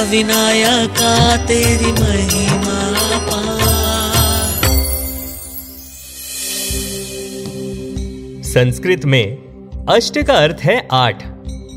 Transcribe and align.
अष्टविनायका 0.00 1.36
तेरी 1.36 1.92
महिमा 1.92 2.76
संस्कृत 8.42 9.04
में 9.04 9.36
अष्ट 9.88 10.22
का 10.22 10.34
अर्थ 10.34 10.56
है 10.62 10.88
आठ, 10.92 11.24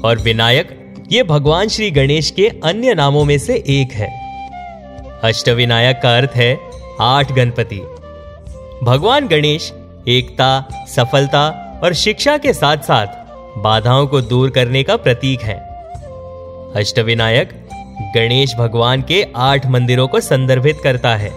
और 0.05 0.20
विनायक, 0.20 0.95
ये 1.12 1.23
भगवान 1.23 1.67
श्री 1.67 1.91
गणेश 1.91 2.31
के 2.31 2.48
अन्य 2.63 2.94
नामों 2.94 3.25
में 3.25 3.38
से 3.38 3.55
एक 3.55 3.94
है। 3.94 4.09
अष्ट 5.23 5.49
विनायक 5.49 5.99
का 6.03 6.17
अर्थ 6.17 6.31
है 6.35 6.58
आठ 7.02 7.31
गणपति। 7.31 7.81
भगवान 8.84 9.27
गणेश, 9.27 9.73
एकता, 10.08 10.85
सफलता 10.88 11.49
और 11.84 11.94
शिक्षा 11.94 12.38
के 12.38 12.53
साथ 12.53 12.77
साथ 12.77 13.08
बाधाओं 13.58 14.08
को 14.08 14.21
दूर 14.21 14.49
करने 14.49 14.84
का 14.84 14.95
प्रतीक 14.95 15.41
है। 15.41 15.73
अष्टविनायक 16.76 17.62
गणेश 18.02 18.55
भगवान 18.55 19.02
के 19.02 19.27
आठ 19.35 19.65
मंदिरों 19.65 20.07
को 20.07 20.20
संदर्भित 20.20 20.79
करता 20.83 21.15
है, 21.15 21.31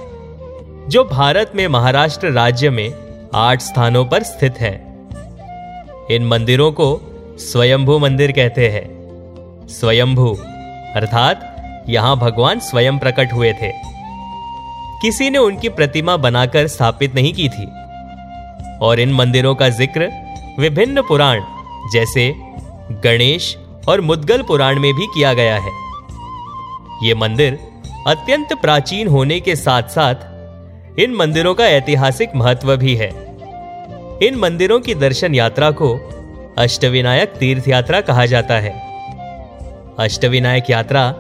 जो 0.89 1.05
भारत 1.05 1.53
में 1.55 1.69
महाराष्ट्र 1.69 2.31
राज्य 2.31 2.71
में 2.71 2.93
आठ 3.35 3.61
स्थानों 3.61 4.05
पर 4.05 4.23
स्थित 4.23 4.55
है। 4.59 4.75
इन 6.11 6.27
मंदिरों 6.27 6.73
को 6.73 7.01
स्वयंभू 7.39 7.99
मंदिर 7.99 8.33
कहते 8.33 8.69
हैं। 8.69 8.85
स्वयंभू, 9.69 10.35
अर्थात 10.97 11.57
यहाँ 11.89 12.17
भगवान 12.17 12.61
स्वयं 12.61 12.99
प्रकट 12.99 13.33
हुए 13.33 13.53
थे। 13.53 13.73
किसी 15.03 15.31
ने 15.31 15.39
उनकी 15.39 15.69
प्रतिमा 15.69 16.17
बनाकर 16.17 16.67
स्थापित 16.67 17.15
नहीं 17.15 17.33
की 17.33 17.49
थी। 17.49 17.67
और 18.83 19.01
इन 19.01 19.13
मंदिरों 19.13 19.55
का 19.55 19.69
ज़िक्र 19.69 20.13
विभिन्न 20.59 21.03
पुराण, 21.03 21.43
जैसे 21.93 22.35
गणेश 23.05 23.57
और 23.89 24.01
मुद्गल 24.01 24.43
पुराण 24.43 24.81
में 24.81 24.95
भी 24.95 25.07
किया 25.07 25.33
गया 25.33 25.59
है। 25.59 25.86
ये 27.03 27.15
मंदिर 27.15 27.59
अत्यंत 28.09 28.53
प्राचीन 28.53 29.09
होने 29.09 29.39
के 29.41 29.57
साथ 29.57 29.83
साथ 29.83 30.99
इन 31.01 31.15
मंदिरों 31.15 31.55
का 31.55 31.67
ऐतिहासिक 31.67 32.35
महत्व 32.37 32.77
भी 32.77 32.95
है। 32.97 33.09
इन 34.23 34.37
मंदिरों 34.37 34.81
की 34.81 34.95
दर्शन 34.95 35.35
यात्रा 35.35 35.71
को 35.71 35.93
अष्टविनायक 36.59 37.29
तीर्थ 37.29 37.69
यात्रा 37.69 38.01
कहा 38.01 38.27
जाता 38.27 38.55
है। 38.55 38.71
अष्टविनायक 39.99 40.71
यात्रा 40.71 41.11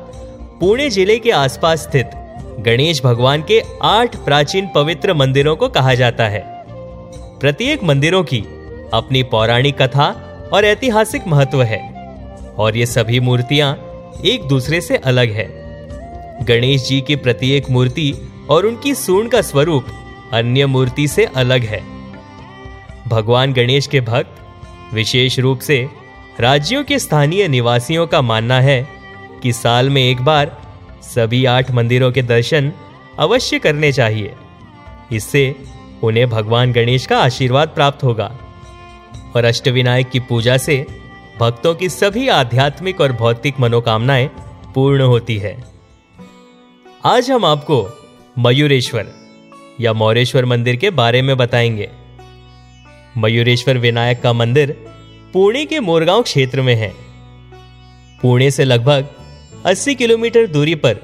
पुणे 0.60 0.88
ज़िले 0.90 1.18
के 1.18 1.30
आसपास 1.30 1.82
स्थित 1.82 2.10
गणेश 2.60 3.02
भगवान 3.04 3.42
के 3.42 3.62
आठ 3.82 4.16
प्राचीन 4.16 4.68
पवित्र 4.74 5.14
मंदिरों 5.14 5.56
को 5.56 5.68
कहा 5.68 5.94
जाता 5.94 6.28
है। 6.28 6.42
प्रत्येक 7.40 7.84
मंदिरों 7.84 8.22
की 8.22 8.40
अपनी 8.94 9.22
पौराणिक 9.22 9.82
कथा 9.82 10.08
और 10.52 10.64
ऐतिहासिक 10.64 11.26
महत्व 11.28 11.62
है 11.62 11.80
और 12.58 12.76
ये 12.76 12.86
सभी 12.86 13.20
मूर्तियाँ 13.20 13.72
एक 14.24 14.48
दूसरे 14.48 14.80
से 14.80 14.96
अलग 14.96 15.30
है। 15.30 15.65
गणेश 16.42 16.88
जी 16.88 17.00
की 17.00 17.16
प्रत्येक 17.16 17.70
मूर्ति 17.70 18.14
और 18.50 18.66
उनकी 18.66 18.94
सूर्ण 18.94 19.28
का 19.28 19.42
स्वरूप 19.42 19.86
अन्य 20.32 20.66
मूर्ति 20.66 21.08
से 21.08 21.24
अलग 21.24 21.62
है। 21.62 21.82
भगवान 23.08 23.52
गणेश 23.52 23.86
के 23.86 24.00
भक्त 24.00 24.30
विशेष 24.94 25.38
रूप 25.38 25.58
से 25.58 25.88
राज्यों 26.40 26.84
के 26.84 26.98
स्थानीय 26.98 27.48
निवासियों 27.48 28.06
का 28.06 28.22
मानना 28.22 28.60
है 28.60 28.88
कि 29.42 29.52
साल 29.52 29.90
में 29.90 30.02
एक 30.02 30.20
बार 30.20 30.62
सभी 31.02 31.44
आठ 31.44 31.70
मंदिरों 31.70 32.12
के 32.12 32.22
दर्शन 32.22 32.72
अवश्य 33.18 33.58
करने 33.58 33.92
चाहिए। 33.92 34.34
इससे 35.12 35.54
उन्हें 36.02 36.30
भगवान 36.30 36.72
गणेश 36.72 37.06
का 37.06 37.18
आशीर्वाद 37.18 37.68
प्राप्त 37.68 38.04
होगा। 38.04 38.38
और 39.36 39.44
अष्टविनायक 39.44 40.10
की 40.10 40.20
पूजा 40.20 40.56
से 40.56 40.86
भक्तों 41.40 41.74
की 41.74 41.88
सभी 41.88 42.28
आध्यात्मिक 42.28 43.00
और 43.00 43.12
भौतिक 43.12 43.60
मनोकामनाएँ 43.60 44.30
पूर्ण 44.74 45.00
होती 45.00 45.38
है। 45.38 45.75
आज 47.06 47.30
हम 47.30 47.44
आपको 47.44 47.88
मयूरेश्वर 48.38 49.06
या 49.80 49.92
मौरेश्वर 49.92 50.44
मंदिर 50.44 50.76
के 50.76 50.90
बारे 50.90 51.22
में 51.22 51.36
बताएँगे। 51.36 51.90
मयूरेश्वर 53.18 53.78
विनायक 53.78 54.22
का 54.22 54.32
मंदिर 54.32 54.86
पुणे 55.32 55.66
के 55.66 55.80
मोरगांव 55.80 56.22
क्षेत्र 56.22 56.62
में 56.62 56.74
है। 56.74 56.94
पुणे 58.22 58.50
से 58.50 58.64
लगभग 58.64 59.06
80 59.66 59.94
किलोमीटर 59.94 60.46
दूरी 60.46 60.74
पर 60.74 60.96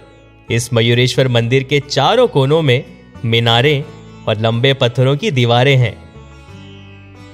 इस 0.50 0.72
मयूरेश्वर 0.72 1.28
मंदिर 1.28 1.62
के 1.62 1.80
चारों 1.80 2.28
कोनों 2.28 2.62
में 2.62 2.84
मीनारें 3.24 3.84
और 4.28 4.38
लंबे 4.38 4.74
पत्थरों 4.74 5.16
की 5.16 5.30
दीवारें 5.30 5.76
हैं। 5.76 6.04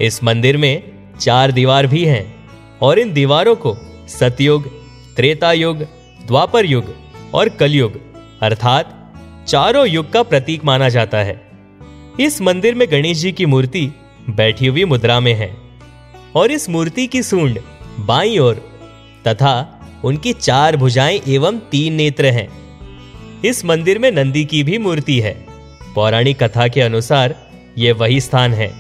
इस 0.01 0.25
मंदिर 0.25 0.57
में 0.57 0.83
चार 1.21 1.53
दीवार 1.53 1.87
भी 1.87 2.05
हैं 2.05 2.51
और 2.83 2.99
इन 2.99 3.13
दीवारों 3.13 3.57
को 3.57 3.77
सतयुग 4.09 4.69
त्रेता 5.17 5.53
युग 5.53 5.79
द्वापर 6.27 6.67
युग 6.67 6.95
और 7.35 7.49
कलयुग 7.49 8.08
अर्थात 8.43 8.95
चारों 9.49 9.87
युग 9.87 10.13
का 10.13 10.23
प्रतीक 10.23 10.65
माना 10.65 10.89
जाता 10.89 11.19
है। 11.19 11.41
इस 12.21 12.41
मंदिर 12.43 12.75
में 12.75 12.87
गणेश 12.91 13.19
जी 13.19 13.33
की 13.33 13.47
मूर्ति 13.47 13.87
बैठी 14.31 14.67
हुई 14.67 14.85
मुद्रा 14.85 15.19
में 15.21 15.33
है 15.35 15.57
और 16.37 16.51
इस 16.51 16.69
मूर्ति 16.71 17.07
की 17.07 17.23
सूंड 17.23 17.59
बाई 17.99 18.39
ओर 18.39 18.55
तथा 19.27 19.55
उनकी 20.05 20.33
चार 20.33 20.77
भुजाएँ 20.77 21.21
एवं 21.29 21.59
तीन 21.71 21.95
नेत्र 21.95 22.27
हैं। 22.27 22.49
इस 23.45 23.65
मंदिर 23.65 23.99
में 23.99 24.11
नंदी 24.13 24.45
की 24.45 24.63
भी 24.63 24.79
मूर्ति 24.79 25.19
है। 25.21 25.35
पौराणिक 25.95 26.43
कथा 26.43 26.69
के 26.69 26.81
अनुसार 26.81 27.35
यह 27.79 27.95
वही 27.95 28.21
स्थान 28.21 28.55
है, 28.55 28.73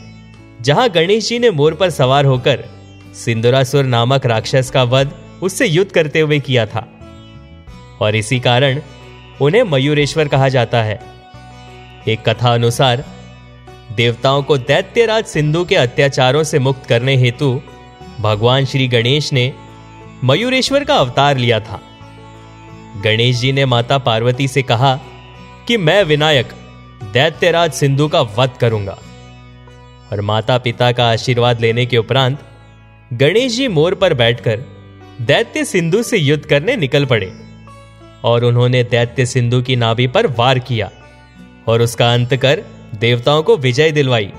जहाँ 0.60 0.88
गणेश 0.88 1.28
जी 1.28 1.38
ने 1.38 1.50
मोर 1.50 1.74
पर 1.74 1.90
सवार 1.90 2.24
होकर 2.24 2.64
सिंदुरासुर 3.14 3.84
नामक 3.84 4.26
राक्षस 4.26 4.70
का 4.70 4.82
वध 4.84 5.12
उससे 5.42 5.66
युद्ध 5.66 5.90
करते 5.92 6.20
हुए 6.20 6.38
किया 6.40 6.66
था। 6.66 6.86
और 8.00 8.16
इसी 8.16 8.38
कारण 8.40 8.80
उन्हें 9.40 9.62
मयूरेश्वर 9.62 10.28
कहा 10.28 10.48
जाता 10.48 10.82
है। 10.82 11.00
एक 12.08 12.28
कथा 12.28 12.54
अनुसार 12.54 13.04
देवताओं 13.96 14.42
को 14.42 14.58
दैत्यराज 14.58 15.24
सिंधु 15.24 15.64
के 15.64 15.76
अत्याचारों 15.76 16.42
से 16.42 16.58
मुक्त 16.58 16.86
करने 16.86 17.16
हेतु 17.16 17.60
भगवान 18.20 18.64
श्री 18.64 18.88
गणेश 18.88 19.32
ने 19.32 19.52
मयूरेश्वर 20.24 20.84
का 20.84 20.94
अवतार 20.94 21.36
लिया 21.36 21.60
था। 21.60 21.80
गणेश 23.04 23.36
जी 23.36 23.52
ने 23.52 23.64
माता 23.64 23.98
पार्वती 23.98 24.48
से 24.48 24.62
कहा 24.62 25.00
कि 25.68 25.76
मैं 25.76 26.04
विनायक, 26.04 26.52
दैत्यराज 27.12 27.72
सिंधु 27.72 28.08
का 28.08 28.20
वध 28.20 28.50
करूँगा। 28.60 28.98
और 30.12 30.20
माता 30.20 30.58
पिता 30.58 30.92
का 30.92 31.10
आशीर्वाद 31.10 31.60
लेने 31.60 31.86
के 31.86 31.96
उपरांत 31.96 32.38
गणेश 33.12 33.56
जी 33.56 33.68
मोर 33.68 33.94
पर 33.94 34.14
बैठकर 34.14 34.56
दैत्य 35.20 35.64
सिंधु 35.64 36.02
से 36.02 36.16
युद्ध 36.16 36.44
करने 36.44 36.76
निकल 36.76 37.04
पड़े। 37.04 37.47
और 38.24 38.44
उन्होंने 38.44 38.84
दैत्य 38.84 39.26
सिंधु 39.26 39.62
की 39.62 39.76
नाभि 39.76 40.06
पर 40.06 40.26
वार 40.26 40.58
किया 40.58 40.90
और 41.66 41.82
उसका 41.82 42.12
अंत 42.12 42.36
कर 42.36 42.62
देवताओं 42.94 43.42
को 43.42 43.56
विजय 43.56 43.90
दिलवाई। 43.90 44.32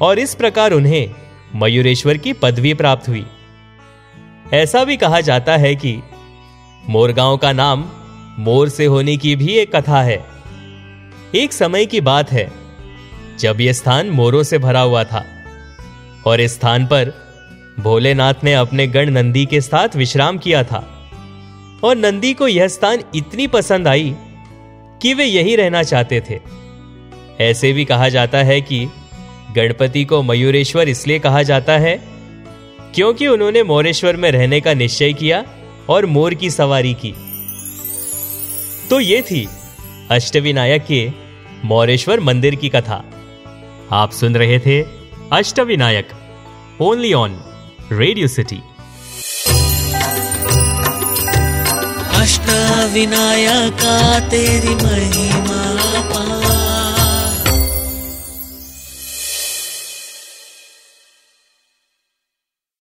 और 0.00 0.18
इस 0.18 0.34
प्रकार 0.34 0.72
उन्हें 0.72 1.10
मयूरेश्वर 1.54 2.16
की 2.16 2.32
पदवी 2.32 2.74
प्राप्त 2.74 3.08
हुई। 3.08 3.26
ऐसा 4.52 4.84
भी 4.84 4.96
कहा 4.96 5.20
जाता 5.20 5.56
है 5.56 5.74
कि 5.74 6.02
मोरगांव 6.88 7.36
का 7.36 7.52
नाम 7.52 7.88
मोर 8.38 8.68
से 8.68 8.84
होने 8.84 9.16
की 9.16 9.36
भी 9.36 9.52
एक 9.52 9.76
कथा 9.76 10.02
है। 10.02 10.24
एक 11.34 11.52
समय 11.52 11.86
की 11.86 12.00
बात 12.00 12.32
है, 12.32 12.52
जब 13.38 13.60
यह 13.60 13.72
स्थान 13.72 14.10
मोरों 14.10 14.42
से 14.42 14.58
भरा 14.58 14.80
हुआ 14.80 15.04
था 15.04 15.24
और 16.26 16.40
इस 16.40 16.54
स्थान 16.54 16.86
पर 16.86 17.12
भोलेनाथ 17.80 18.34
ने 18.44 18.54
अपने 18.54 18.86
गण 18.86 19.10
नंदी 19.10 19.46
के 19.46 19.60
साथ 19.60 19.96
विश्राम 19.96 20.38
किया 20.38 20.64
था। 20.64 20.95
और 21.86 21.96
नंदी 21.96 22.32
को 22.34 22.48
यह 22.48 22.68
स्थान 22.68 23.02
इतनी 23.14 23.46
पसंद 23.46 23.88
आई 23.88 24.14
कि 25.02 25.14
वे 25.14 25.24
यही 25.24 25.56
रहना 25.56 25.82
चाहते 25.82 26.20
थे। 26.20 26.38
ऐसे 27.40 27.72
भी 27.72 27.84
कहा 27.84 28.08
जाता 28.08 28.38
है 28.38 28.60
कि 28.60 28.86
गणपति 29.56 30.04
को 30.04 30.22
मयूरेश्वर 30.22 30.88
इसलिए 30.88 31.18
कहा 31.18 31.42
जाता 31.42 31.78
है 31.78 31.96
क्योंकि 32.94 33.26
उन्होंने 33.26 33.62
मोरेश्वर 33.62 34.16
में 34.16 34.30
रहने 34.30 34.60
का 34.60 34.74
निश्चय 34.74 35.12
किया 35.12 35.44
और 35.88 36.06
मोर 36.06 36.34
की 36.34 36.50
सवारी 36.50 36.94
की। 36.94 37.14
तो 38.90 39.00
ये 39.00 39.22
थी 39.22 39.46
अष्टविनायक 40.10 40.84
के 40.84 41.10
मोरेश्वर 41.64 42.20
मंदिर 42.20 42.54
की 42.54 42.68
कथा। 42.68 43.04
आप 43.92 44.12
सुन 44.12 44.36
रहे 44.36 44.58
थे 44.58 44.80
Ashtavinayak 45.32 46.08
only 46.80 47.12
on 47.12 47.40
radio 47.92 48.26
city 48.26 48.60
Ashtavinayaka 52.26 53.94
तेरी 54.30 54.74
महिमा। 54.74 55.65